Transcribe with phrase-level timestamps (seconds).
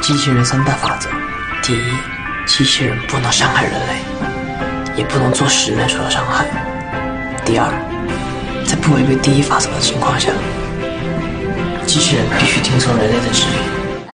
[0.00, 1.10] 机器人三大法则：
[1.62, 1.92] 第一，
[2.46, 4.02] 机器人不能伤害人类，
[4.96, 6.44] 也不能做使人受到伤害；
[7.44, 7.68] 第二，
[8.66, 10.30] 在不违背第一法则的情况下，
[11.86, 13.69] 机器人必须听从人类的指令。